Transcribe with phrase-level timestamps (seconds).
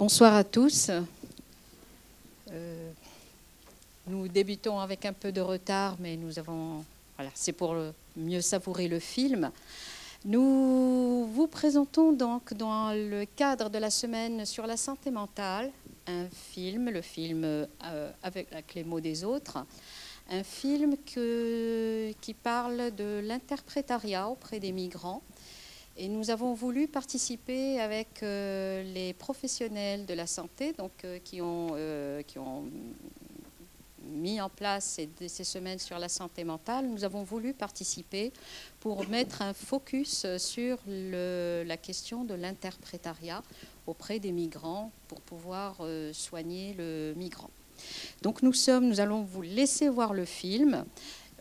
[0.00, 0.90] Bonsoir à tous.
[2.50, 2.90] Euh,
[4.06, 6.82] nous débutons avec un peu de retard, mais nous avons,
[7.18, 7.76] voilà, c'est pour
[8.16, 9.50] mieux savourer le film.
[10.24, 15.70] Nous vous présentons donc dans le cadre de la semaine sur la santé mentale
[16.06, 19.66] un film, le film euh, avec les mots des autres,
[20.30, 25.20] un film qui parle de l'interprétariat auprès des migrants
[26.00, 31.42] et nous avons voulu participer avec euh, les professionnels de la santé donc, euh, qui,
[31.42, 32.64] ont, euh, qui ont
[34.04, 36.86] mis en place ces, semaines sur la santé mentale.
[36.86, 38.32] Nous avons voulu participer
[38.80, 43.42] pour mettre un focus sur la question de l'interprétariat
[43.86, 45.76] auprès des migrants pour pouvoir
[46.12, 47.50] soigner le migrant.
[48.22, 50.84] Donc nous sommes, nous allons vous laisser voir le film.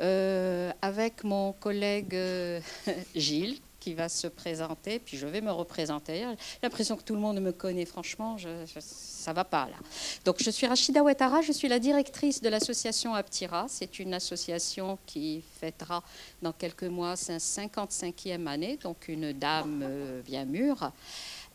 [0.00, 2.16] Avec mon collègue
[3.14, 6.18] Gilles, qui va se présenter, puis je vais me représenter.
[6.18, 8.48] J'ai l'impression que tout le monde me connaît, franchement, je,
[8.80, 9.76] ça va pas là.
[10.24, 13.66] Donc je suis Rachida Ouettara, je suis la directrice de l'association Aptira.
[13.68, 16.02] C'est une association qui fêtera
[16.42, 20.92] dans quelques mois sa 55e année, donc une dame euh, bien mûre.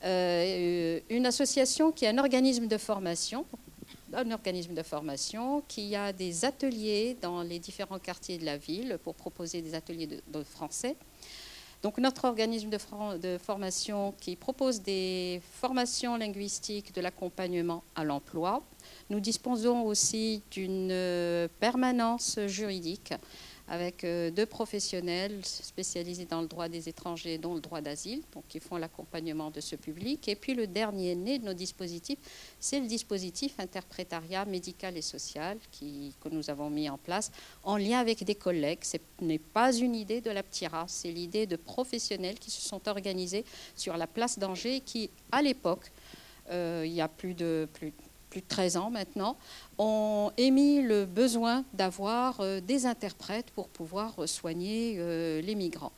[0.03, 3.45] Euh, une association qui est un organisme de formation
[4.13, 8.97] un organisme de formation qui a des ateliers dans les différents quartiers de la ville
[9.03, 10.95] pour proposer des ateliers de français.
[11.83, 18.63] Donc notre organisme de, formation qui propose des formations linguistiques, de l'accompagnement à l'emploi.
[19.09, 23.13] Nous disposons aussi d'une euh, permanence juridique
[23.67, 28.59] avec euh, deux professionnels spécialisés dans le droit des étrangers, dont le droit d'asile, qui
[28.59, 30.27] font l'accompagnement de ce public.
[30.27, 32.19] Et puis le dernier né de nos dispositifs,
[32.59, 37.31] c'est le dispositif interprétariat médical et social que nous avons mis en place
[37.63, 38.83] en lien avec des collègues.
[38.83, 42.87] Ce n'est pas une idée de la PTIRA, c'est l'idée de professionnels qui se sont
[42.87, 45.91] organisés sur la place d'Angers qui, à l'époque,
[46.49, 47.67] euh, il y a plus de,
[48.33, 49.37] plus de 13 ans maintenant,
[49.77, 55.91] ont émis le besoin d'avoir euh, des interprètes pour pouvoir soigner euh, les migrants.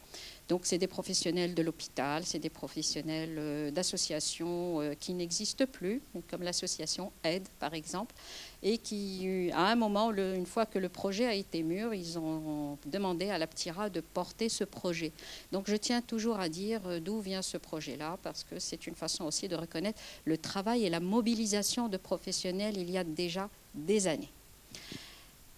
[0.47, 6.01] Donc c'est des professionnels de l'hôpital, c'est des professionnels euh, d'associations euh, qui n'existent plus,
[6.29, 8.13] comme l'association Aide par exemple,
[8.61, 12.77] et qui, à un moment, une fois que le projet a été mûr, ils ont
[12.85, 15.11] demandé à la PTIRA de porter ce projet.
[15.51, 18.95] Donc je tiens toujours à dire euh, d'où vient ce projet-là, parce que c'est une
[18.95, 23.49] façon aussi de reconnaître le travail et la mobilisation de professionnels il y a déjà
[23.73, 24.29] des années.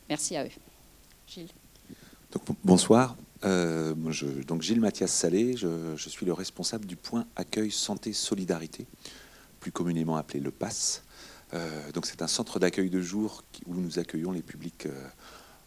[0.08, 0.52] Merci à eux.
[1.28, 1.50] Gilles.
[2.64, 3.16] Bonsoir.
[3.44, 3.96] Euh,
[4.48, 8.88] donc Gilles Mathias Salé, je, suis le responsable du point accueil santé solidarité,
[9.60, 11.04] plus communément appelé le PASS.
[11.54, 15.08] Euh, donc c'est un centre d'accueil de jour où nous accueillons les publics euh,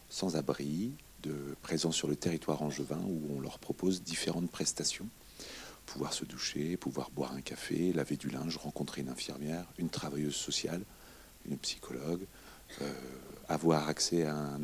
[0.09, 0.91] sans abri,
[1.23, 5.07] de présents sur le territoire angevin, où on leur propose différentes prestations.
[5.85, 10.35] Pouvoir se doucher, pouvoir boire un café, laver du linge, rencontrer une infirmière, une travailleuse
[10.35, 10.81] sociale,
[11.45, 12.25] une psychologue,
[13.49, 14.61] avoir accès à un,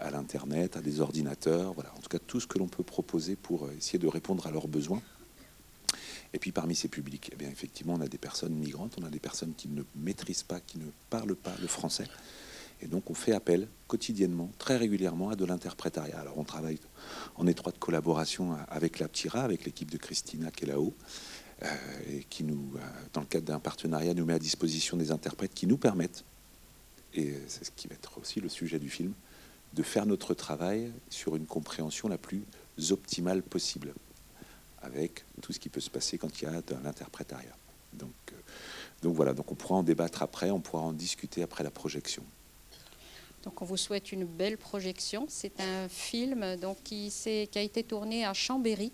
[0.00, 3.36] à l'Internet, à des ordinateurs, voilà, en tout cas tout ce que l'on peut proposer
[3.36, 5.02] pour euh, essayer de répondre à leurs besoins.
[6.32, 9.10] Et puis parmi ces publics, eh bien, effectivement, on a des personnes migrantes, on a
[9.10, 12.06] des personnes qui ne maîtrisent pas, qui ne parlent pas le français.
[12.82, 16.18] Et donc on fait appel quotidiennement, très régulièrement, à de l'interprétariat.
[16.18, 16.78] Alors on travaille
[17.36, 20.94] en étroite collaboration avec la PTIRA, avec l'équipe de Christina qui est là-haut,
[21.62, 21.66] euh,
[22.08, 22.80] et qui nous, euh,
[23.12, 26.24] dans le cadre d'un partenariat, nous met à disposition des interprètes qui nous permettent,
[27.12, 29.12] et c'est ce qui va être aussi le sujet du film,
[29.72, 32.44] de faire notre travail sur une compréhension la plus
[32.90, 33.94] optimale possible,
[34.82, 37.56] avec tout ce qui peut se passer quand il y a de l'interprétariat.
[37.92, 38.36] Donc, euh,
[39.02, 42.24] donc voilà, donc on pourra en débattre après, on pourra en discuter après la projection.
[43.42, 45.26] Donc on vous souhaite une belle projection.
[45.28, 48.92] C'est un film donc, qui, qui a été tourné à Chambéry.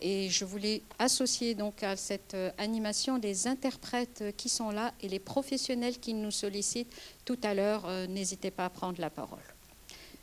[0.00, 5.08] Et je voulais associer donc à cette euh, animation les interprètes qui sont là et
[5.08, 6.92] les professionnels qui nous sollicitent
[7.24, 7.86] tout à l'heure.
[7.86, 9.40] Euh, n'hésitez pas à prendre la parole.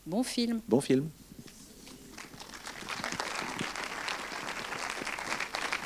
[0.06, 0.62] Bon film.
[0.68, 1.10] Bon film.